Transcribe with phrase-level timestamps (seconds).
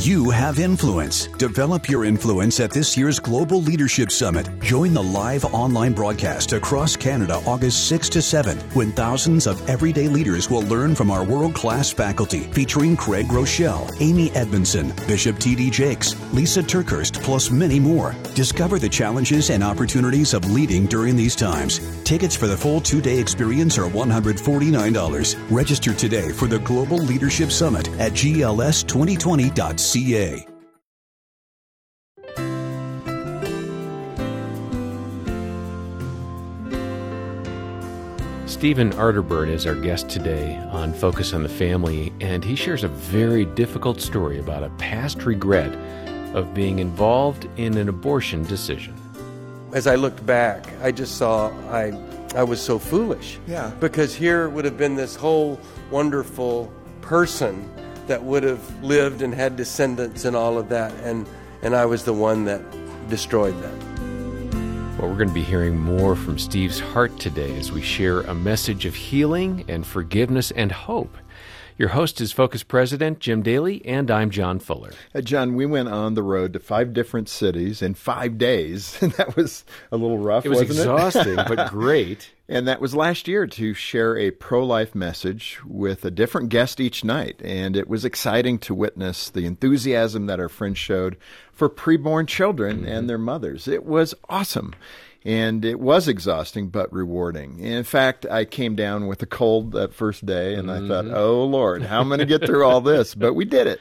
[0.00, 1.26] You have influence.
[1.26, 4.48] Develop your influence at this year's Global Leadership Summit.
[4.60, 10.08] Join the live online broadcast across Canada August 6 to 7 when thousands of everyday
[10.08, 15.68] leaders will learn from our world class faculty featuring Craig Groeschel, Amy Edmondson, Bishop T.D.
[15.68, 18.16] Jakes, Lysa TerKeurst, plus many more.
[18.34, 21.78] Discover the challenges and opportunities of leading during these times.
[22.04, 25.50] Tickets for the full two day experience are $149.
[25.50, 29.89] Register today for the Global Leadership Summit at gls2020.ca.
[38.46, 42.88] Stephen Arterburn is our guest today on Focus on the Family, and he shares a
[42.88, 45.74] very difficult story about a past regret
[46.36, 48.94] of being involved in an abortion decision.
[49.72, 51.92] As I looked back, I just saw I
[52.36, 53.40] I was so foolish.
[53.48, 53.72] Yeah.
[53.80, 55.58] Because here would have been this whole
[55.90, 57.68] wonderful person
[58.06, 61.26] that would have lived and had descendants and all of that and
[61.62, 62.62] and I was the one that
[63.08, 64.96] destroyed them.
[64.98, 68.34] Well, we're going to be hearing more from Steve's heart today as we share a
[68.34, 71.16] message of healing and forgiveness and hope.
[71.80, 74.90] Your host is Focus President Jim Daly, and I'm John Fuller.
[75.14, 79.12] Uh, John, we went on the road to five different cities in five days, and
[79.12, 80.44] that was a little rough.
[80.44, 81.48] It was exhausting, it?
[81.48, 82.32] but great.
[82.50, 86.80] And that was last year to share a pro life message with a different guest
[86.80, 87.40] each night.
[87.42, 91.16] And it was exciting to witness the enthusiasm that our friends showed
[91.50, 92.88] for preborn children Mm-hmm.
[92.88, 93.66] and their mothers.
[93.66, 94.74] It was awesome.
[95.24, 97.58] And it was exhausting but rewarding.
[97.60, 101.44] In fact, I came down with a cold that first day and I thought, oh
[101.44, 103.14] Lord, how am I going to get through all this?
[103.14, 103.80] But we did it.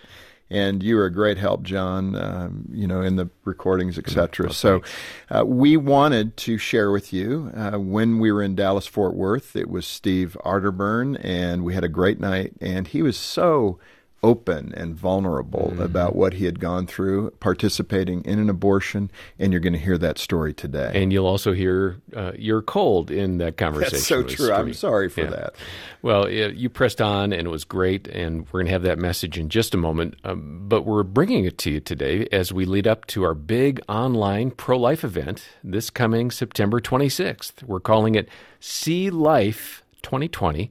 [0.51, 4.51] And you were a great help, John, um, you know, in the recordings, etc.
[4.51, 4.81] so
[5.29, 9.55] uh, we wanted to share with you uh, when we were in Dallas, Fort Worth.
[9.55, 12.53] It was Steve Arterburn, and we had a great night.
[12.59, 13.79] And he was so
[14.21, 19.09] open and vulnerable about what he had gone through participating in an abortion.
[19.37, 20.91] And you're going to hear that story today.
[20.93, 23.93] And you'll also hear uh, your cold in that conversation.
[23.97, 24.51] That's so true.
[24.53, 25.29] I'm sorry for Yeah.
[25.29, 25.55] that.
[26.01, 28.99] Well, uh, you pressed on, and it was great, and we're going to have that
[28.99, 30.15] message in just a moment.
[30.23, 33.81] Um, but we're bringing it to you today as we lead up to our big
[33.89, 37.63] online pro life event this coming September 26th.
[37.63, 40.69] We're calling it See Life 2020.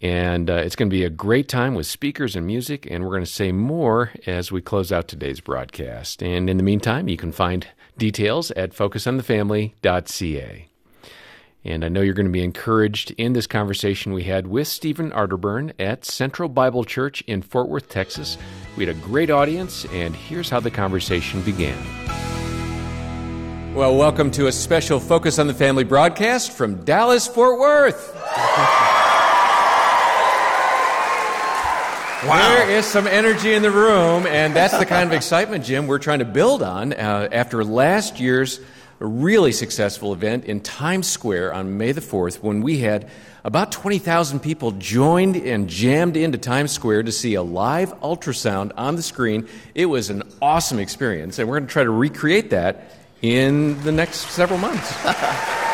[0.00, 3.10] And uh, it's going to be a great time with speakers and music, and we're
[3.10, 6.22] going to say more as we close out today's broadcast.
[6.22, 7.66] And in the meantime, you can find
[7.98, 10.68] details at focusonthefamily.ca.
[11.64, 15.12] And I know you're going to be encouraged in this conversation we had with Stephen
[15.12, 18.36] Arterburn at Central Bible Church in Fort Worth, Texas.
[18.76, 21.78] We had a great audience, and here's how the conversation began.
[23.74, 28.18] Well, welcome to a special Focus on the Family broadcast from Dallas, Fort Worth.
[32.22, 35.98] There is some energy in the room, and that's the kind of excitement, Jim, we're
[35.98, 38.60] trying to build on uh, after last year's
[39.00, 43.10] really successful event in Times Square on May the 4th when we had
[43.42, 48.94] about 20,000 people joined and jammed into Times Square to see a live ultrasound on
[48.94, 49.48] the screen.
[49.74, 53.90] It was an awesome experience, and we're going to try to recreate that in the
[53.90, 54.94] next several months.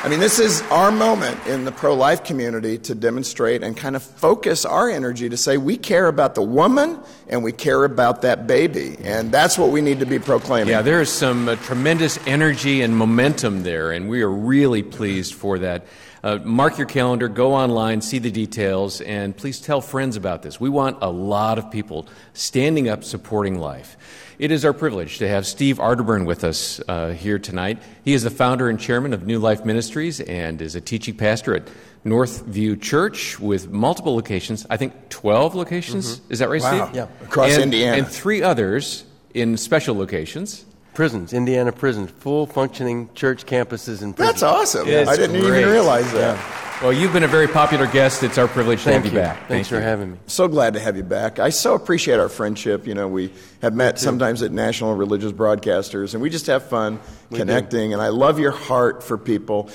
[0.00, 3.96] I mean, this is our moment in the pro life community to demonstrate and kind
[3.96, 8.22] of focus our energy to say we care about the woman and we care about
[8.22, 8.96] that baby.
[9.02, 10.68] And that's what we need to be proclaiming.
[10.68, 15.34] Yeah, there is some uh, tremendous energy and momentum there, and we are really pleased
[15.34, 15.84] for that.
[16.22, 20.60] Uh, mark your calendar, go online, see the details, and please tell friends about this.
[20.60, 23.96] We want a lot of people standing up supporting life.
[24.38, 27.82] It is our privilege to have Steve Arterburn with us uh, here tonight.
[28.04, 31.56] He is the founder and chairman of New Life Ministries and is a teaching pastor
[31.56, 31.68] at
[32.04, 34.64] Northview Church with multiple locations.
[34.70, 36.20] I think 12 locations.
[36.28, 36.84] Is that right, Wow.
[36.86, 36.94] Steve?
[36.96, 37.06] Yeah.
[37.24, 37.96] Across And- Indiana.
[37.98, 39.02] And three others
[39.34, 40.64] in special locations.
[40.98, 44.40] Prisons, Indiana prisons, full functioning church campuses and prisons.
[44.40, 44.88] That's awesome.
[44.88, 45.60] It's I didn't great.
[45.60, 46.82] even realize that.
[46.82, 48.24] Well, you've been a very popular guest.
[48.24, 49.16] It's our privilege to Thank have you.
[49.16, 49.36] you back.
[49.46, 49.82] Thanks Thank for you.
[49.82, 50.18] having me.
[50.26, 51.38] So glad to have you back.
[51.38, 52.84] I so appreciate our friendship.
[52.84, 53.32] You know, we
[53.62, 56.98] have met sometimes at national religious broadcasters, and we just have fun
[57.32, 57.92] connecting.
[57.92, 59.70] And I love your heart for people.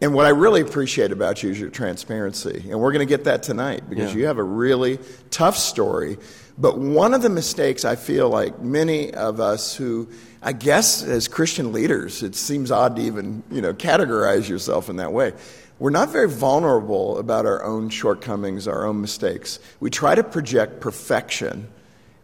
[0.00, 2.64] And what I really appreciate about you is your transparency.
[2.70, 4.18] And we're going to get that tonight because Yeah.
[4.18, 4.98] you have a really
[5.30, 6.18] tough story.
[6.58, 10.08] But one of the mistakes I feel like many of us who,
[10.42, 14.96] I guess, as Christian leaders, it seems odd to even, you know, categorize yourself in
[14.96, 15.32] that way.
[15.78, 19.58] We're not very vulnerable about our own shortcomings, our own mistakes.
[19.80, 21.68] We try to project perfection.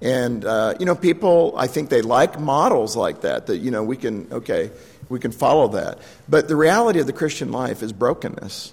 [0.03, 3.85] And, uh, you know, people, I think they like models like that, that, you know,
[3.85, 4.73] we can, okay,
[5.09, 6.01] we can follow that.
[6.29, 8.73] But the reality of the Christian life is brokenness.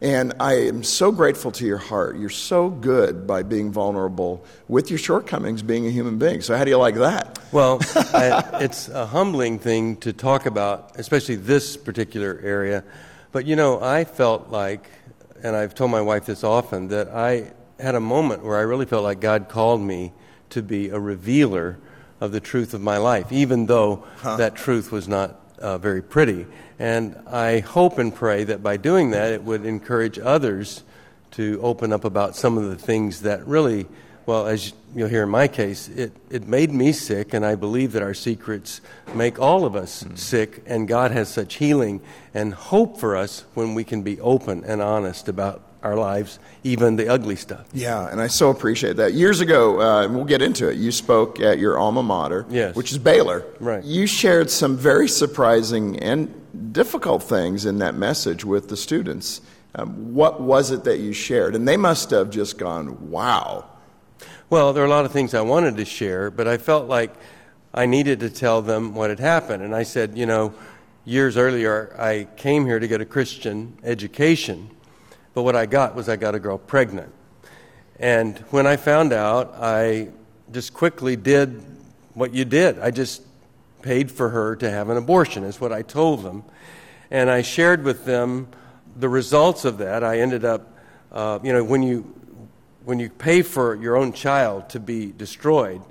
[0.00, 2.16] And I am so grateful to your heart.
[2.16, 6.40] You're so good by being vulnerable with your shortcomings, being a human being.
[6.40, 7.38] So, how do you like that?
[7.52, 12.82] Well, I, it's a humbling thing to talk about, especially this particular area.
[13.30, 14.88] But you know, I felt like,
[15.42, 18.86] and I've told my wife this often, that I had a moment where I really
[18.86, 20.14] felt like God called me
[20.50, 21.78] to be a revealer
[22.20, 24.36] of the truth of my life, even though huh.
[24.36, 26.46] that truth was not uh, very pretty.
[26.78, 30.82] And I hope and pray that by doing that, it would encourage others
[31.32, 33.86] to open up about some of the things that really,
[34.26, 37.92] well, as you'll hear in my case, it, it made me sick, and I believe
[37.92, 38.80] that our secrets
[39.14, 40.18] make all of us mm.
[40.18, 42.00] sick, and God has such healing
[42.34, 46.96] and hope for us when we can be open and honest about our lives, even
[46.96, 47.66] the ugly stuff.
[47.72, 49.14] Yeah, and I so appreciate that.
[49.14, 50.76] Years ago, uh, we'll get into it.
[50.76, 52.74] You spoke at your alma mater, yes.
[52.74, 53.44] which is Baylor.
[53.60, 53.82] Right.
[53.84, 59.40] You shared some very surprising and difficult things in that message with the students.
[59.74, 61.54] Um, what was it that you shared?
[61.54, 63.66] And they must have just gone, "Wow."
[64.50, 67.14] Well, there are a lot of things I wanted to share, but I felt like
[67.72, 69.62] I needed to tell them what had happened.
[69.62, 70.52] And I said, you know,
[71.04, 74.70] years earlier, I came here to get a Christian education
[75.34, 77.12] but what I got was I got a girl pregnant.
[77.98, 80.08] And when I found out, I
[80.52, 81.62] just quickly did
[82.14, 82.78] what you did.
[82.78, 83.22] I just
[83.82, 86.44] paid for her to have an abortion, is what I told them.
[87.10, 88.48] And I shared with them
[88.96, 90.02] the results of that.
[90.04, 90.78] I ended up,
[91.12, 92.02] uh, you know, when you,
[92.84, 95.82] when you pay for your own child to be destroyed,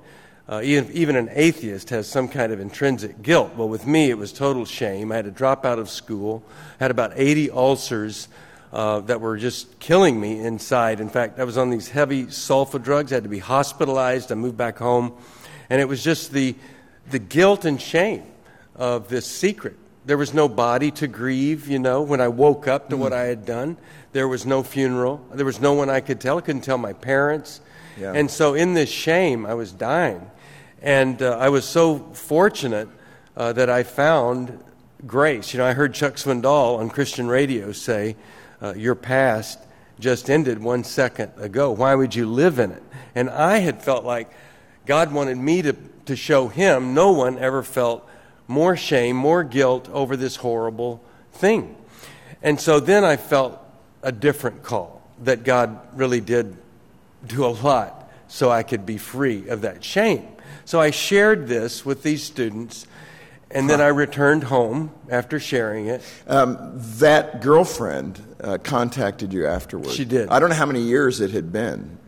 [0.48, 3.54] uh, even, even an atheist has some kind of intrinsic guilt.
[3.54, 5.12] Well, with me, it was total shame.
[5.12, 6.42] I had to drop out of school,
[6.80, 8.28] had about 80 ulcers
[8.72, 11.00] uh, that were just killing me inside.
[11.00, 13.12] In fact, I was on these heavy sulfa drugs.
[13.12, 14.30] I had to be hospitalized.
[14.30, 15.12] I moved back home.
[15.68, 16.54] And it was just the,
[17.10, 18.24] the guilt and shame
[18.76, 19.76] of this secret.
[20.06, 23.00] There was no body to grieve, you know, when I woke up to mm.
[23.00, 23.76] what I had done.
[24.12, 25.24] There was no funeral.
[25.32, 26.38] There was no one I could tell.
[26.38, 27.60] I couldn't tell my parents.
[27.98, 28.12] Yeah.
[28.12, 30.28] And so, in this shame, I was dying.
[30.82, 32.88] And uh, I was so fortunate
[33.36, 34.58] uh, that I found
[35.06, 35.52] grace.
[35.52, 38.16] You know, I heard Chuck Swindoll on Christian radio say,
[38.62, 39.58] uh, your past
[39.98, 41.70] just ended one second ago.
[41.70, 42.82] Why would you live in it?
[43.14, 44.30] And I had felt like
[44.86, 45.74] God wanted me to,
[46.06, 48.08] to show him no one ever felt
[48.48, 51.02] more shame, more guilt over this horrible
[51.32, 51.76] thing.
[52.42, 53.58] And so then I felt
[54.02, 56.56] a different call that God really did
[57.26, 60.26] do a lot so I could be free of that shame.
[60.64, 62.86] So I shared this with these students
[63.50, 66.02] and then I returned home after sharing it.
[66.26, 66.58] Um,
[66.98, 69.94] that girlfriend uh, contacted you afterwards.
[69.94, 70.28] She did.
[70.28, 71.98] I don't know how many years it had been.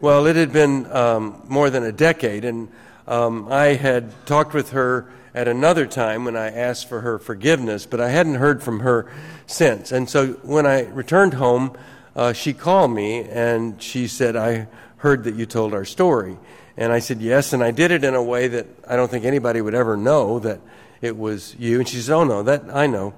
[0.00, 2.68] Well, it had been um, more than a decade, and
[3.06, 7.86] um, I had talked with her at another time when I asked for her forgiveness,
[7.86, 9.10] but I hadn't heard from her
[9.46, 9.92] since.
[9.92, 11.76] And so when I returned home,
[12.16, 14.66] uh, she called me and she said, I
[14.98, 16.36] heard that you told our story.
[16.76, 19.24] And I said, Yes, and I did it in a way that I don't think
[19.24, 20.60] anybody would ever know that
[21.00, 21.78] it was you.
[21.78, 23.14] And she said, Oh, no, that I know.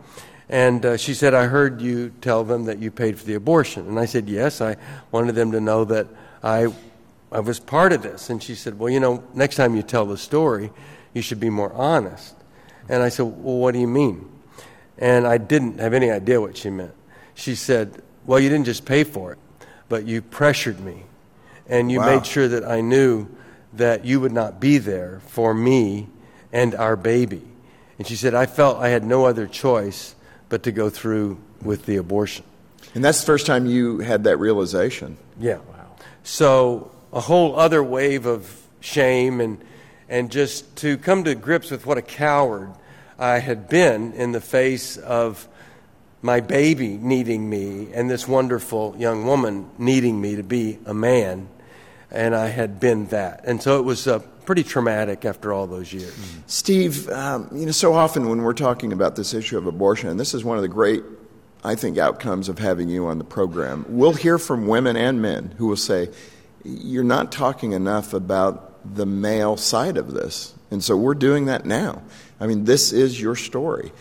[0.48, 3.88] And uh, she said, I heard you tell them that you paid for the abortion.
[3.88, 4.76] And I said, Yes, I
[5.10, 6.08] wanted them to know that
[6.42, 6.72] I,
[7.30, 8.30] I was part of this.
[8.30, 10.70] And she said, Well, you know, next time you tell the story,
[11.14, 12.34] you should be more honest.
[12.88, 14.28] And I said, Well, what do you mean?
[14.98, 16.94] And I didn't have any idea what she meant.
[17.34, 19.38] She said, Well, you didn't just pay for it,
[19.88, 21.04] but you pressured me.
[21.66, 22.16] And you wow.
[22.16, 23.28] made sure that I knew
[23.72, 26.08] that you would not be there for me
[26.52, 27.42] and our baby.
[28.02, 30.16] And she said, I felt I had no other choice
[30.48, 32.44] but to go through with the abortion.
[32.96, 35.16] And that's the first time you had that realization.
[35.38, 35.58] Yeah.
[35.58, 35.86] Wow.
[36.24, 39.64] So a whole other wave of shame and
[40.08, 42.72] and just to come to grips with what a coward
[43.20, 45.46] I had been in the face of
[46.22, 51.46] my baby needing me and this wonderful young woman needing me to be a man
[52.10, 53.44] and I had been that.
[53.44, 56.14] And so it was a pretty traumatic after all those years.
[56.46, 60.20] Steve, um, you know, so often when we're talking about this issue of abortion, and
[60.20, 61.02] this is one of the great,
[61.64, 65.54] I think, outcomes of having you on the program, we'll hear from women and men
[65.58, 66.10] who will say,
[66.64, 70.54] You're not talking enough about the male side of this.
[70.70, 72.02] And so we're doing that now.
[72.40, 73.92] I mean, this is your story.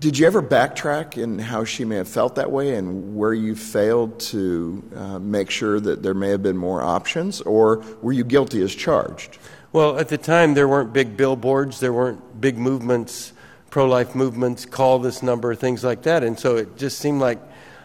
[0.00, 3.54] Did you ever backtrack in how she may have felt that way and where you
[3.54, 8.24] failed to uh, make sure that there may have been more options, or were you
[8.24, 9.38] guilty as charged?
[9.72, 13.32] Well, at the time, there weren't big billboards, there weren't big movements,
[13.70, 16.24] pro life movements, call this number, things like that.
[16.24, 17.38] And so it just seemed like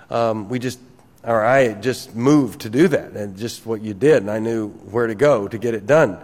[0.10, 0.80] um, we just,
[1.24, 4.70] or I just moved to do that, and just what you did, and I knew
[4.70, 6.18] where to go to get it done.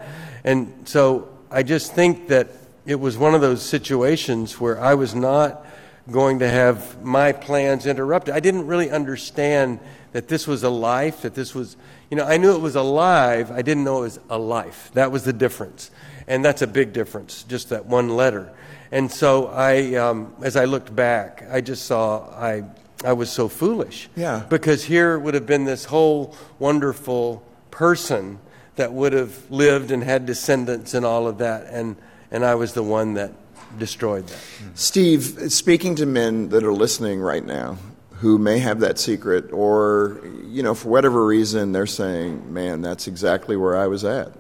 [0.44, 2.48] And so I just think that
[2.88, 5.64] it was one of those situations where I was not
[6.10, 8.34] going to have my plans interrupted.
[8.34, 9.80] I didn't really understand
[10.14, 11.78] that this was a life, that this was,
[12.10, 13.52] you know, I knew it was alive.
[13.52, 14.92] I didn't know it was a life.
[14.94, 15.92] That was the difference.
[16.28, 18.52] And that's a big difference, just that one letter.
[18.92, 22.64] And so I, um, as I looked back, I just saw I,
[23.06, 24.10] I was so foolish.
[24.16, 24.44] Yeah.
[24.50, 28.40] Because here would have been this whole wonderful person
[28.76, 31.68] that would have lived and had descendants and all of that.
[31.68, 31.96] And,
[32.32, 33.32] and I was the one that
[33.78, 34.40] destroyed that.
[34.76, 37.78] Steve, speaking to men that are listening right now
[38.22, 43.08] who may have that secret, or, you know, for whatever reason, they're saying, man, that's
[43.08, 44.34] exactly where I was at,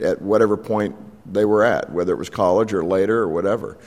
[0.00, 0.96] at whatever point
[1.32, 3.78] they were at, whether it was college or later or whatever.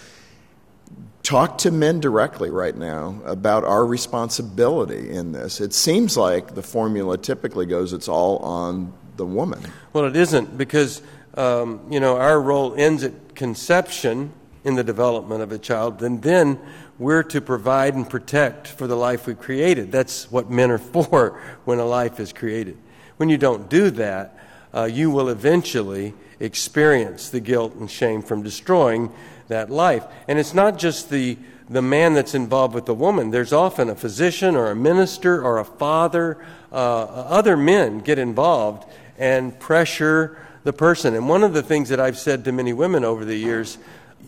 [1.24, 5.60] Talk to men directly right now about our responsibility in this.
[5.60, 9.62] It seems like the formula typically goes it's all on the woman.
[9.92, 11.02] Well, it isn't because,
[11.36, 14.32] um, you know, our role ends at conception
[14.64, 16.60] in the development of a child, and then
[16.98, 19.92] we're to provide and protect for the life we created.
[19.92, 22.78] That's what men are for when a life is created.
[23.18, 24.38] When you don't do that,
[24.74, 29.12] uh, you will eventually experience the guilt and shame from destroying
[29.48, 30.06] that life.
[30.28, 31.38] And it's not just the,
[31.70, 35.60] the man that's involved with the woman, there's often a physician or a minister or
[35.60, 36.44] a father.
[36.72, 41.14] Uh, other men get involved and pressure the person.
[41.14, 43.78] And one of the things that I've said to many women over the years,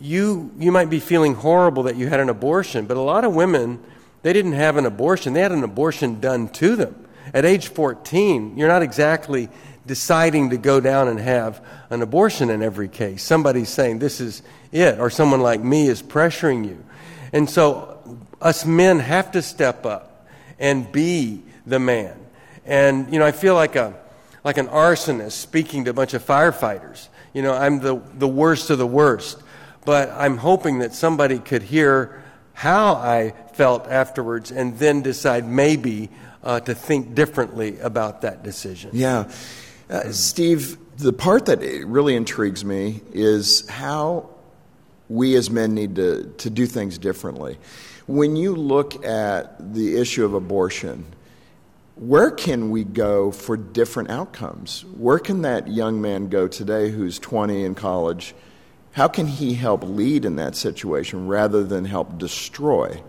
[0.00, 3.34] you, you might be feeling horrible that you had an abortion, but a lot of
[3.34, 3.80] women,
[4.22, 7.06] they didn't have an abortion, they had an abortion done to them.
[7.34, 9.48] At age 14, you're not exactly
[9.86, 13.22] deciding to go down and have an abortion in every case.
[13.22, 16.84] Somebody's saying, This is it, or someone like me is pressuring you.
[17.32, 22.18] And so, us men have to step up and be the man.
[22.64, 23.94] And, you know, I feel like, a,
[24.44, 27.08] like an arsonist speaking to a bunch of firefighters.
[27.32, 29.42] You know, I'm the, the worst of the worst.
[29.86, 36.10] But I'm hoping that somebody could hear how I felt afterwards and then decide maybe
[36.42, 38.90] uh, to think differently about that decision.
[38.92, 39.30] Yeah.
[39.88, 44.28] Uh, Steve, the part that really intrigues me is how
[45.08, 47.56] we as men need to, to do things differently.
[48.08, 51.06] When you look at the issue of abortion,
[51.94, 54.84] where can we go for different outcomes?
[54.84, 58.34] Where can that young man go today who's 20 in college?
[58.96, 63.02] How can he help lead in that situation rather than help destroy?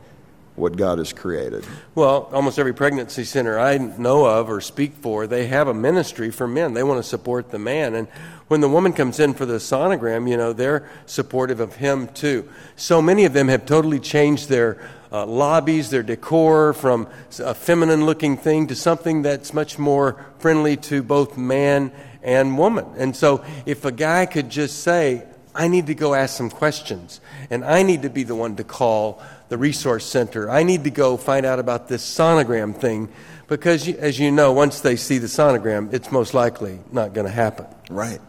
[0.57, 1.63] what God has created?
[1.93, 6.31] Well, almost every pregnancy center I know of or speak for, they have a ministry
[6.31, 6.73] for men.
[6.73, 7.93] They want to support the man.
[7.93, 8.07] And
[8.47, 12.49] when the woman comes in for the sonogram, you know, they're supportive of him too.
[12.75, 18.07] So many of them have totally changed their uh, lobbies, their decor from a feminine
[18.07, 21.91] looking thing to something that's much more friendly to both man
[22.23, 22.87] and woman.
[22.97, 25.23] And so if a guy could just say,
[25.57, 28.63] I need to go ask some questions, and I need to be the one to
[28.63, 30.51] call the resource center.
[30.51, 33.09] I need to go find out about this sonogram thing
[33.47, 37.33] because, as you know, once they see the sonogram, it's most likely not going to
[37.33, 37.65] happen.
[37.89, 38.21] Right.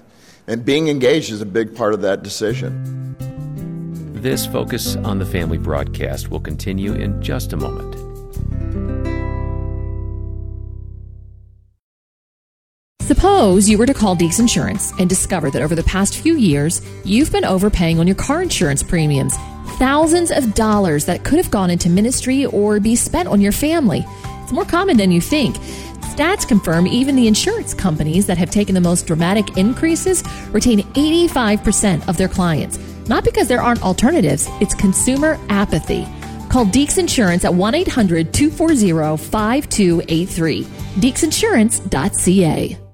[0.47, 3.15] And being engaged is a big part of that decision.
[4.15, 8.08] This Focus on the Family broadcast will continue in just a moment.
[13.09, 16.83] Suppose you were to call Deeks Insurance and discover that over the past few years,
[17.07, 19.35] you've been overpaying on your car insurance premiums
[19.79, 24.05] thousands of dollars that could have gone into ministry or be spent on your family.
[24.43, 25.57] It's more common than you think.
[25.57, 32.07] Stats confirm even the insurance companies that have taken the most dramatic increases retain 85%
[32.11, 32.79] of their clients.
[33.09, 36.07] Not because there aren't alternatives, it's consumer apathy.
[36.51, 40.65] Call Deeks Insurance at 1 800 240 5283.
[40.65, 42.88] DeeksInsurance.ca.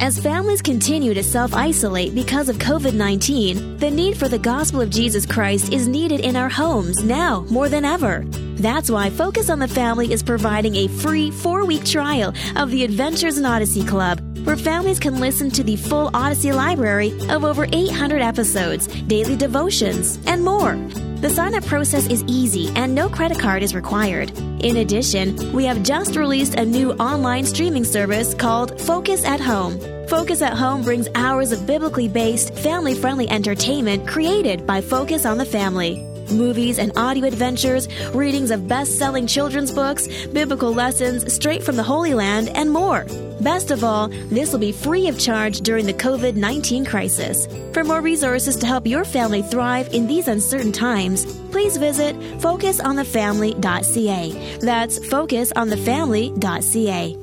[0.00, 4.80] As families continue to self isolate because of COVID 19, the need for the gospel
[4.80, 8.24] of Jesus Christ is needed in our homes now more than ever.
[8.56, 12.82] That's why Focus on the Family is providing a free four week trial of the
[12.82, 17.66] Adventures in Odyssey Club, where families can listen to the full Odyssey library of over
[17.72, 20.76] 800 episodes, daily devotions, and more.
[21.20, 24.30] The sign up process is easy and no credit card is required.
[24.64, 29.78] In addition, we have just released a new online streaming service called Focus at Home.
[30.08, 35.38] Focus at Home brings hours of biblically based, family friendly entertainment created by Focus on
[35.38, 41.62] the Family movies and audio adventures, readings of best selling children's books, biblical lessons straight
[41.62, 43.06] from the Holy Land, and more.
[43.40, 47.48] Best of all, this will be free of charge during the COVID 19 crisis.
[47.72, 54.58] For more resources to help your family thrive in these uncertain times, please visit focusonthefamily.ca.
[54.60, 57.16] That's focusonthefamily.ca.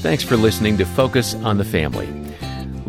[0.00, 2.08] Thanks for listening to Focus on the Family.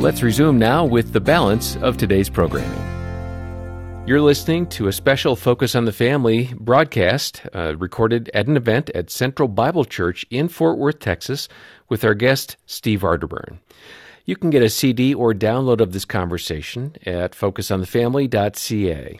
[0.01, 4.07] Let's resume now with the balance of today's programming.
[4.07, 8.89] You're listening to a special Focus on the Family broadcast uh, recorded at an event
[8.95, 11.47] at Central Bible Church in Fort Worth, Texas,
[11.87, 13.59] with our guest, Steve Arterburn.
[14.25, 19.19] You can get a CD or download of this conversation at focusonthefamily.ca.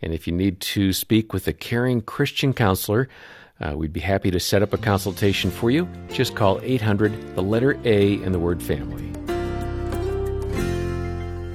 [0.00, 3.10] And if you need to speak with a caring Christian counselor,
[3.60, 5.86] uh, we'd be happy to set up a consultation for you.
[6.08, 9.11] Just call 800, the letter A, and the word family.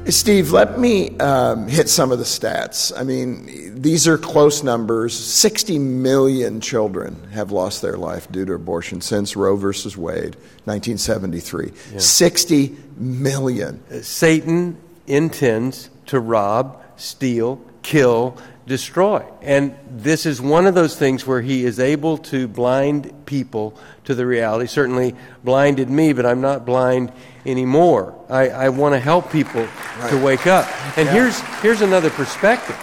[0.09, 2.97] Steve, let me um, hit some of the stats.
[2.97, 5.17] I mean, these are close numbers.
[5.17, 10.35] 60 million children have lost their life due to abortion since Roe versus Wade,
[10.65, 11.71] 1973.
[11.91, 11.99] Yeah.
[11.99, 13.83] 60 million.
[14.01, 18.37] Satan intends to rob, steal, kill,
[18.67, 19.25] destroy.
[19.41, 24.13] And this is one of those things where he is able to blind people to
[24.13, 24.67] the reality.
[24.67, 27.11] Certainly blinded me, but I'm not blind
[27.45, 28.13] anymore.
[28.29, 30.09] I, I want to help people right.
[30.09, 30.67] to wake up.
[30.97, 31.13] And yeah.
[31.13, 32.75] here's, here's another perspective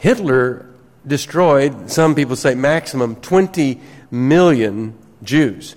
[0.00, 0.66] Hitler
[1.06, 5.74] destroyed, some people say maximum, 20 million Jews.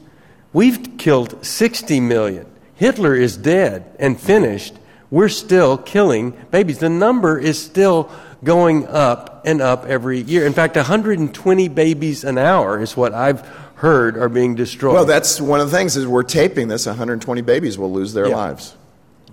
[0.53, 2.45] We've killed 60 million.
[2.75, 4.75] Hitler is dead and finished.
[5.09, 6.79] We're still killing babies.
[6.79, 8.11] The number is still
[8.43, 10.45] going up and up every year.
[10.45, 13.41] In fact, 120 babies an hour is what I've
[13.75, 14.93] heard are being destroyed.
[14.93, 16.85] Well, that's one of the things is we're taping this.
[16.85, 18.35] 120 babies will lose their yeah.
[18.35, 18.75] lives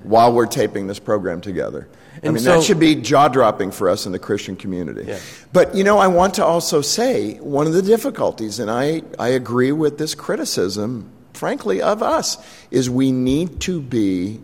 [0.03, 1.89] while we're taping this program together.
[2.23, 5.05] And I mean, so, that should be jaw dropping for us in the Christian community.
[5.07, 5.19] Yeah.
[5.53, 9.29] But, you know, I want to also say one of the difficulties, and I, I
[9.29, 12.39] agree with this criticism, frankly, of us,
[12.71, 14.41] is we need to be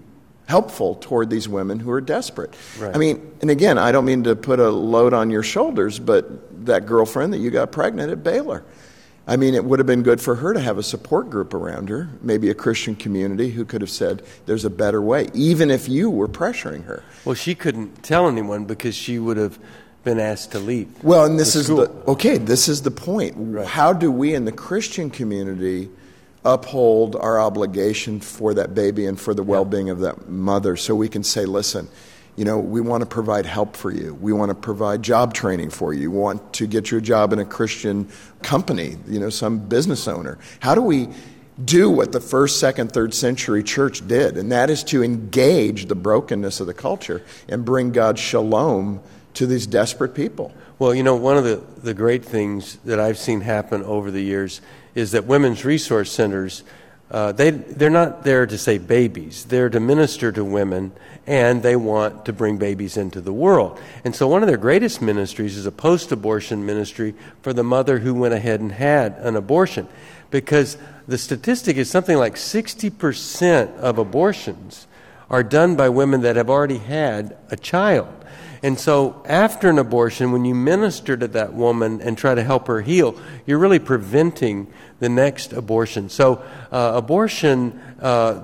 [0.46, 2.54] helpful toward these women who are desperate.
[2.78, 2.94] Right.
[2.94, 6.66] I mean, and again, I don't mean to put a load on your shoulders, but
[6.66, 8.64] that girlfriend that you got pregnant at Baylor.
[9.26, 11.88] I mean, it would have been good for her to have a support group around
[11.88, 15.88] her, maybe a Christian community who could have said, there's a better way, even if
[15.88, 17.02] you were pressuring her.
[17.24, 19.58] Well, she couldn't tell anyone because she would have
[20.04, 21.02] been asked to leave.
[21.02, 21.86] Well, and this is school.
[21.86, 23.34] the, okay, this is the point.
[23.38, 23.66] Right.
[23.66, 25.88] How do we in the Christian community
[26.44, 30.94] uphold our obligation for that baby and for the well being of that mother so
[30.94, 31.88] we can say, listen,
[32.36, 34.14] you know, we want to provide help for you.
[34.14, 36.10] We want to provide job training for you.
[36.10, 38.08] We want to get you a job in a Christian
[38.42, 40.38] company, you know, some business owner.
[40.60, 41.08] How do we
[41.64, 44.36] do what the first, second, third century church did?
[44.36, 49.00] And that is to engage the brokenness of the culture and bring God's shalom
[49.34, 50.52] to these desperate people.
[50.80, 54.20] Well, you know, one of the, the great things that I've seen happen over the
[54.20, 54.60] years
[54.94, 56.62] is that women's resource centers
[57.10, 59.44] uh, they, they're not there to save babies.
[59.44, 60.90] They're to minister to women,
[61.26, 63.78] and they want to bring babies into the world.
[64.04, 67.98] And so, one of their greatest ministries is a post abortion ministry for the mother
[67.98, 69.86] who went ahead and had an abortion.
[70.30, 70.76] Because
[71.06, 74.88] the statistic is something like 60% of abortions
[75.30, 78.12] are done by women that have already had a child.
[78.64, 82.66] And so, after an abortion, when you minister to that woman and try to help
[82.68, 86.08] her heal, you're really preventing the next abortion.
[86.08, 88.40] So, uh, abortion uh,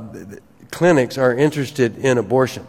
[0.71, 2.67] clinics are interested in abortion.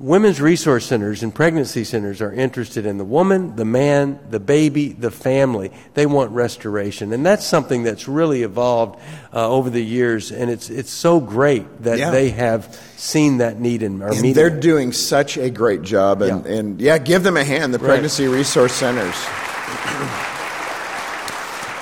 [0.00, 4.92] Women's resource centers and pregnancy centers are interested in the woman, the man, the baby,
[4.92, 5.72] the family.
[5.94, 7.12] They want restoration.
[7.12, 9.00] And that's something that's really evolved
[9.34, 10.30] uh, over the years.
[10.30, 12.10] And it's, it's so great that yeah.
[12.12, 14.34] they have seen that need in our meeting.
[14.34, 16.22] They're doing such a great job.
[16.22, 18.36] And yeah, and, yeah give them a hand, the Pregnancy right.
[18.36, 19.16] Resource Centers.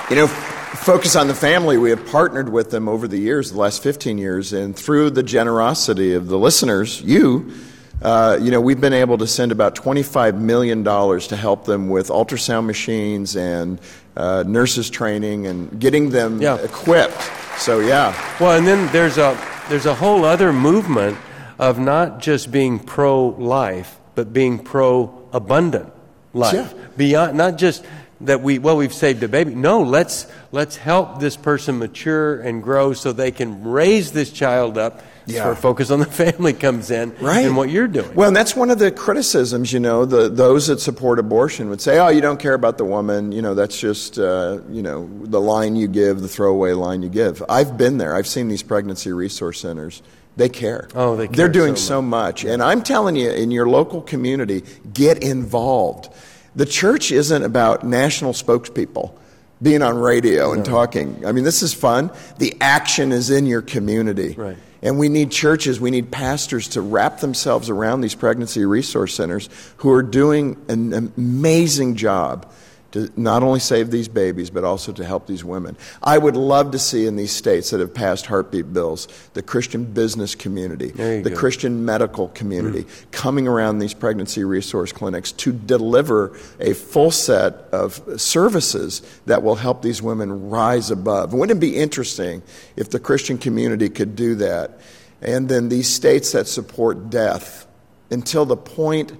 [0.09, 3.59] you know, Focus on the Family, we have partnered with them over the years, the
[3.59, 4.53] last 15 years.
[4.53, 7.53] And through the generosity of the listeners, you,
[8.01, 12.09] uh, you know, we've been able to send about $25 million to help them with
[12.09, 13.79] ultrasound machines and
[14.15, 16.57] uh, nurses training and getting them yeah.
[16.57, 17.21] equipped.
[17.57, 18.13] So, yeah.
[18.39, 21.17] Well, and then there's a, there's a whole other movement
[21.57, 25.91] of not just being pro life, but being pro abundant
[26.33, 26.53] life.
[26.53, 26.87] Yeah.
[26.97, 27.83] Beyond, not just
[28.21, 32.63] that we well we've saved a baby no let's let's help this person mature and
[32.63, 35.45] grow so they can raise this child up yeah.
[35.45, 37.45] where focus on the family comes in right.
[37.45, 40.67] and what you're doing well and that's one of the criticisms you know the, those
[40.67, 43.79] that support abortion would say oh you don't care about the woman you know that's
[43.79, 47.97] just uh, you know the line you give the throwaway line you give i've been
[47.97, 50.01] there i've seen these pregnancy resource centers
[50.37, 50.87] they care.
[50.93, 52.41] Oh, they care They're doing so much.
[52.41, 52.53] so much.
[52.53, 54.63] And I'm telling you, in your local community,
[54.93, 56.09] get involved.
[56.55, 59.13] The church isn't about national spokespeople
[59.61, 60.69] being on radio and no.
[60.69, 61.25] talking.
[61.25, 62.11] I mean, this is fun.
[62.37, 64.33] The action is in your community.
[64.33, 64.57] Right.
[64.81, 69.49] And we need churches, we need pastors to wrap themselves around these pregnancy resource centers
[69.77, 72.51] who are doing an amazing job
[72.91, 75.75] to not only save these babies, but also to help these women.
[76.01, 79.83] I would love to see in these states that have passed heartbeat bills the Christian
[79.83, 81.35] business community, the go.
[81.35, 83.11] Christian medical community mm.
[83.11, 89.55] coming around these pregnancy resource clinics to deliver a full set of services that will
[89.55, 91.33] help these women rise above.
[91.33, 92.41] Wouldn't it be interesting
[92.75, 94.79] if the Christian community could do that?
[95.21, 97.67] And then these states that support death
[98.09, 99.11] until the point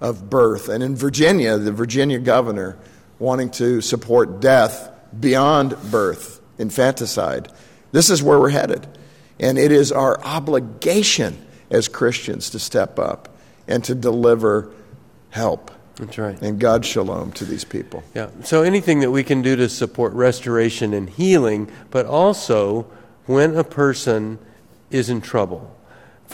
[0.00, 0.68] of birth.
[0.68, 2.76] And in Virginia, the Virginia governor
[3.24, 7.50] wanting to support death beyond birth, infanticide.
[7.90, 8.86] This is where we're headed.
[9.40, 14.70] And it is our obligation as Christians to step up and to deliver
[15.30, 15.70] help.
[15.96, 16.40] That's right.
[16.42, 18.02] And God's shalom to these people.
[18.14, 18.28] Yeah.
[18.42, 22.82] So anything that we can do to support restoration and healing, but also
[23.26, 24.38] when a person
[24.90, 25.74] is in trouble,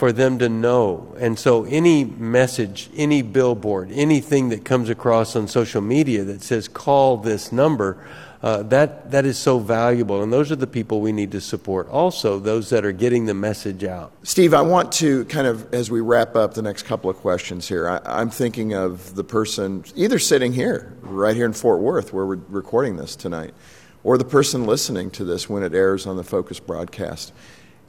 [0.01, 1.15] for them to know.
[1.19, 6.67] And so, any message, any billboard, anything that comes across on social media that says,
[6.67, 8.03] call this number,
[8.41, 10.23] uh, that, that is so valuable.
[10.23, 11.87] And those are the people we need to support.
[11.87, 14.11] Also, those that are getting the message out.
[14.23, 17.67] Steve, I want to kind of, as we wrap up the next couple of questions
[17.67, 22.11] here, I, am thinking of the person either sitting here, right here in Fort Worth,
[22.11, 23.53] where we're recording this tonight,
[24.03, 27.33] or the person listening to this when it airs on the Focus broadcast.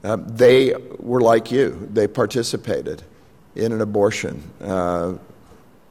[0.04, 3.02] Um, they were like you, they participated
[3.54, 4.50] in an abortion.
[4.60, 5.14] Uh,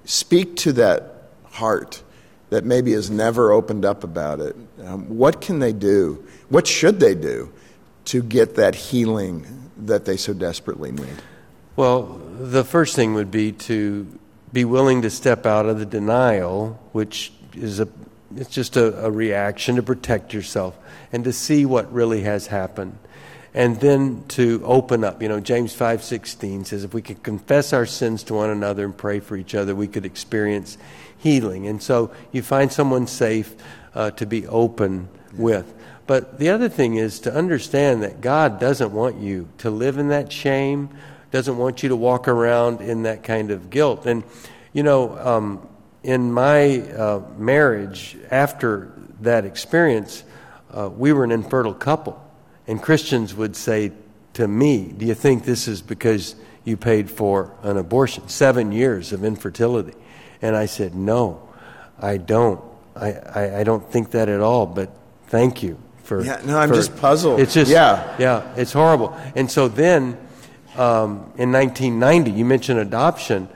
[0.05, 2.03] speak to that heart
[2.49, 4.55] that maybe has never opened up about it.
[4.83, 6.25] Um, what can they do?
[6.49, 7.51] What should they do
[8.05, 11.21] to get that healing that they so desperately need?
[11.77, 12.03] Well,
[12.39, 14.05] the first thing would be to
[14.51, 17.87] be willing to step out of the denial, which is a
[18.35, 20.77] it's just a, a reaction to protect yourself
[21.11, 22.97] and to see what really has happened
[23.53, 25.21] and then to open up.
[25.21, 28.95] You know, James 5:16 says if we could confess our sins to one another and
[28.95, 30.77] pray for each other, we could experience
[31.17, 31.67] healing.
[31.67, 33.55] And so you find someone safe
[33.93, 35.73] uh, to be open with.
[36.07, 40.09] But the other thing is to understand that God doesn't want you to live in
[40.09, 40.89] that shame,
[41.31, 44.05] doesn't want you to walk around in that kind of guilt.
[44.05, 44.23] And,
[44.73, 45.67] you know, um,
[46.03, 50.23] in my uh, marriage, after that experience,
[50.71, 52.21] uh, we were an infertile couple.
[52.71, 53.91] And Christians would say
[54.35, 58.29] to me, Do you think this is because you paid for an abortion?
[58.29, 59.91] Seven years of infertility.
[60.41, 61.49] And I said, No,
[61.99, 62.63] I don't.
[62.95, 64.89] I, I, I don't think that at all, but
[65.27, 66.23] thank you for.
[66.23, 67.41] Yeah, no, I'm for, just puzzled.
[67.41, 68.15] It's just, yeah.
[68.17, 69.19] Yeah, it's horrible.
[69.35, 70.17] And so then
[70.77, 73.49] um, in 1990, you mentioned adoption,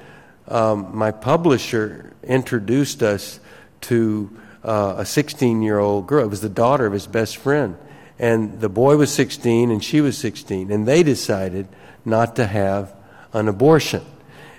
[0.50, 3.40] um, my publisher introduced us
[3.82, 4.30] to
[4.66, 6.26] uh, a 16 year old girl.
[6.26, 7.78] It was the daughter of his best friend
[8.18, 11.68] and the boy was 16 and she was 16, and they decided
[12.04, 12.94] not to have
[13.34, 14.04] an abortion.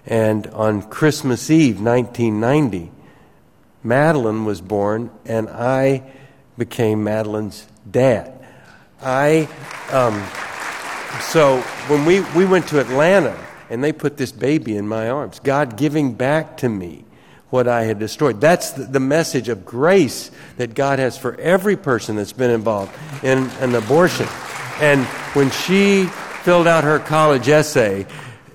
[0.04, 2.90] And on Christmas Eve, 1990,
[3.82, 6.02] Madeline was born, and I
[6.58, 8.32] became Madeline's dad.
[9.00, 9.48] I,
[9.90, 10.14] um,
[11.22, 13.36] so when we, we went to Atlanta,
[13.70, 17.04] and they put this baby in my arms, God giving back to me
[17.50, 18.40] what I had destroyed.
[18.40, 23.48] That's the, message of grace that God has for every person that's been involved in
[23.60, 24.26] an abortion.
[24.80, 25.04] And
[25.34, 26.06] when she
[26.42, 28.06] filled out her college essay,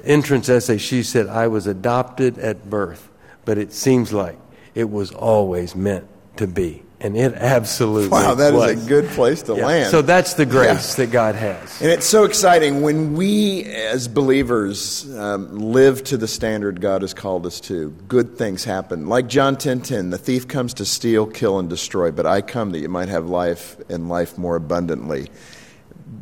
[0.03, 3.09] entrance essay, she said, I was adopted at birth,
[3.45, 4.37] but it seems like
[4.75, 8.71] it was always meant to be and it absolutely wow that was.
[8.71, 9.65] is a good place to yeah.
[9.65, 9.91] land.
[9.91, 11.05] So that's the grace yeah.
[11.05, 11.81] that god has.
[11.81, 12.81] And it's so exciting.
[12.83, 18.37] When we as believers um, live to the standard god has called us to good
[18.37, 19.07] things happen.
[19.07, 22.71] Like john 10.10 10, the thief comes to steal kill and destroy but i come
[22.71, 25.29] that you might have life and life more abundantly.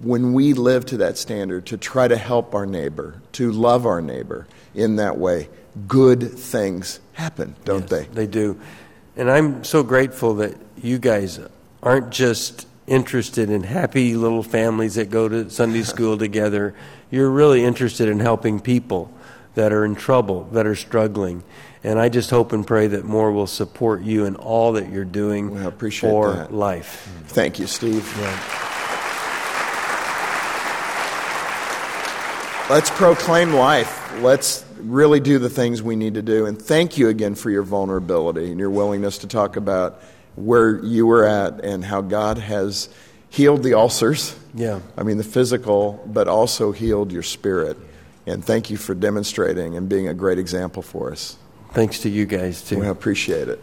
[0.02, 4.02] When we live to that standard to try to help our neighbor to love our
[4.02, 5.50] neighbor in that way
[5.88, 8.28] good things happen don't yes, they they?
[8.28, 8.60] do
[9.20, 11.40] and i'm so grateful that you guys
[11.84, 16.74] aren't just interested in happy little families that go to Sunday school together.
[17.12, 19.14] You're really interested in helping people
[19.56, 21.44] that are in trouble, that are struggling.
[21.84, 25.06] And I just hope and pray that more will support you in all that you're
[25.06, 26.54] doing well, appreciate for that.
[26.54, 27.10] life.
[27.28, 28.06] Thank you, Steve.
[28.20, 28.66] Yeah.
[32.70, 34.22] Let's proclaim life.
[34.22, 36.46] Let's really do the things we need to do.
[36.46, 40.02] And thank you again for your vulnerability and your willingness to talk about
[40.36, 42.90] where you were at and how God has
[43.30, 44.36] healed the ulcers.
[44.54, 44.80] Yeah.
[44.98, 47.78] I mean, the physical, but also healed your spirit.
[48.26, 51.38] And thank you for demonstrating and being a great example for us.
[51.74, 52.80] Thanks to you guys, too.
[52.80, 53.62] We appreciate it.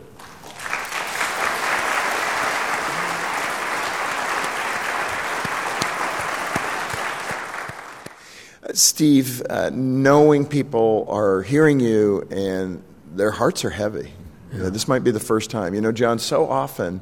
[8.76, 12.82] Steve, uh, knowing people are hearing you and
[13.14, 14.12] their hearts are heavy,
[14.52, 14.68] Yeah.
[14.68, 15.74] This might be the first time.
[15.74, 17.00] You know, John, so often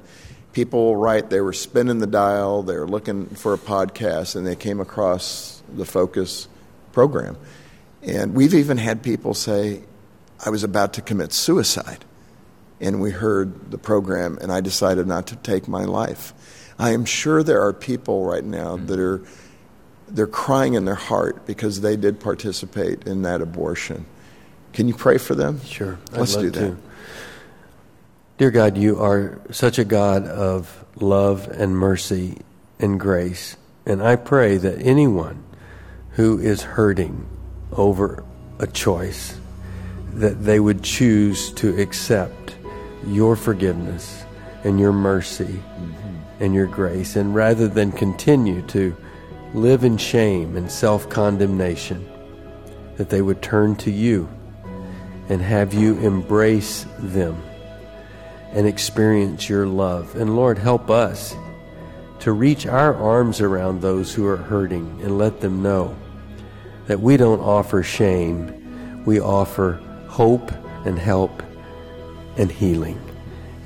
[0.52, 4.56] people write they were spinning the dial, they were looking for a podcast, and they
[4.56, 6.48] came across the Focus
[6.92, 7.36] program.
[8.02, 9.82] And we've even had people say,
[10.44, 12.04] I was about to commit suicide.
[12.80, 16.32] And we heard the program, and I decided not to take my life.
[16.78, 19.22] I am sure there are people right now that are
[20.08, 24.06] they're crying in their heart because they did participate in that abortion.
[24.72, 25.60] Can you pray for them?
[25.64, 25.98] Sure.
[26.12, 26.60] Let's do that.
[26.60, 26.76] To.
[28.38, 32.38] Dear God, you are such a God of love and mercy
[32.80, 33.56] and grace.
[33.86, 35.44] And I pray that anyone
[36.10, 37.26] who is hurting
[37.72, 38.24] over
[38.58, 39.38] a choice,
[40.14, 42.56] that they would choose to accept
[43.06, 44.24] your forgiveness
[44.64, 46.42] and your mercy mm-hmm.
[46.42, 47.16] and your grace.
[47.16, 48.96] And rather than continue to
[49.54, 52.06] live in shame and self condemnation,
[52.96, 54.28] that they would turn to you
[55.28, 57.40] and have you embrace them
[58.52, 60.14] and experience your love.
[60.16, 61.34] And Lord, help us
[62.20, 65.96] to reach our arms around those who are hurting and let them know
[66.86, 70.52] that we don't offer shame, we offer hope
[70.84, 71.42] and help
[72.36, 73.00] and healing.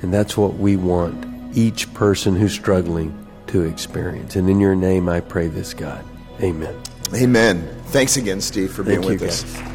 [0.01, 1.25] And that's what we want
[1.57, 3.18] each person who's struggling
[3.49, 4.35] to experience.
[4.35, 6.03] And in your name, I pray this, God.
[6.41, 6.75] Amen.
[7.13, 7.67] Amen.
[7.87, 9.43] Thanks again, Steve, for being Thank with us.
[9.43, 9.68] Guys.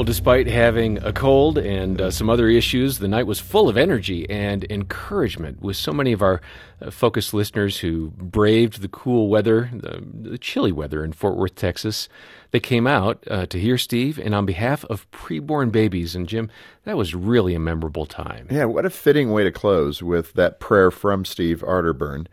[0.00, 3.76] Well, despite having a cold and uh, some other issues, the night was full of
[3.76, 6.40] energy and encouragement with so many of our
[6.80, 11.54] uh, focused listeners who braved the cool weather, the, the, chilly weather in Fort Worth,
[11.54, 12.08] Texas.
[12.50, 16.50] They came out uh, to hear Steve, and on behalf of preborn babies, and Jim,
[16.84, 18.46] that was really a memorable time.
[18.50, 22.26] Yeah, what a fitting way to close with that prayer from Steve Arterburn.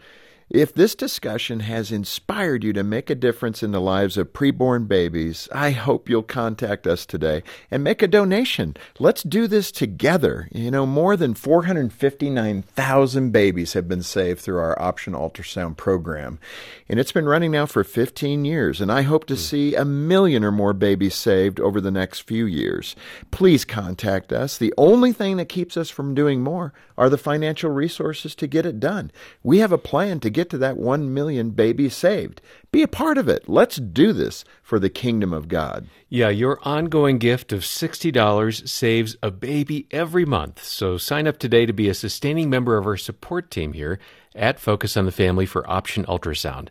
[0.50, 4.88] If this discussion has inspired you to make a difference in the lives of preborn
[4.88, 8.78] babies, I hope you'll contact us today and make a donation.
[8.98, 10.48] Let's do this together.
[10.54, 16.40] You know, more than 459,000 babies have been saved through our option ultrasound program.
[16.88, 19.40] And it's been running now for 15 years, and I hope to hmm.
[19.40, 22.96] see a million or more babies saved over the next few years.
[23.32, 24.58] Please contact us.
[24.58, 28.66] The only thing that keeps us from doing more are the financial resources to get
[28.66, 29.12] it done.
[29.44, 32.42] We have a plan to get to that 1 million babies saved.
[32.72, 33.50] Be a part of it.
[33.50, 35.88] Let's do this for the kingdom of God.
[36.10, 40.64] Yeah, your ongoing gift of $60 saves a baby every month.
[40.64, 43.98] So sign up today to be a sustaining member of our support team here
[44.36, 46.70] at Focus on the Family for Option Ultrasound.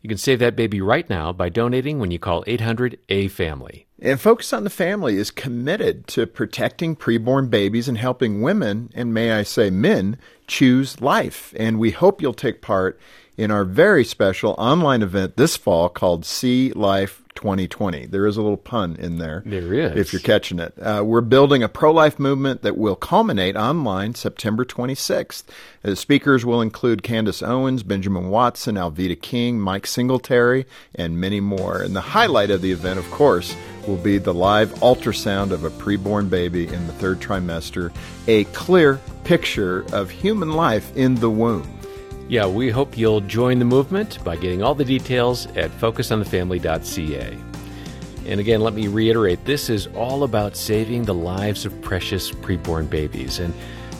[0.00, 3.86] You can save that baby right now by donating when you call 800 A Family.
[4.00, 9.12] And Focus on the Family is committed to protecting preborn babies and helping women, and
[9.12, 11.52] may I say men, choose life.
[11.56, 13.00] And we hope you'll take part
[13.38, 18.06] in our very special online event this fall called See Life 2020.
[18.06, 19.44] There is a little pun in there.
[19.46, 19.96] There is.
[19.96, 20.74] If you're catching it.
[20.76, 25.44] Uh, we're building a pro life movement that will culminate online September 26th.
[25.82, 31.80] The speakers will include Candace Owens, Benjamin Watson, Alveda King, Mike Singletary, and many more.
[31.80, 33.54] And the highlight of the event, of course,
[33.86, 37.94] will be the live ultrasound of a preborn baby in the third trimester,
[38.26, 41.77] a clear picture of human life in the womb.
[42.28, 47.38] Yeah, we hope you'll join the movement by getting all the details at focusonthefamily.ca.
[48.26, 52.90] And again, let me reiterate this is all about saving the lives of precious preborn
[52.90, 53.38] babies.
[53.38, 53.54] And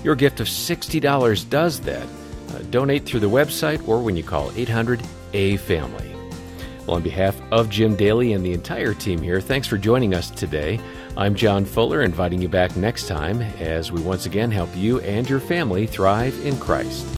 [0.05, 2.07] your gift of $60 does that.
[2.51, 5.01] Uh, donate through the website or when you call 800
[5.33, 6.15] A Family.
[6.87, 10.31] Well, on behalf of Jim Daly and the entire team here, thanks for joining us
[10.31, 10.81] today.
[11.17, 15.29] I'm John Fuller, inviting you back next time as we once again help you and
[15.29, 17.07] your family thrive in Christ.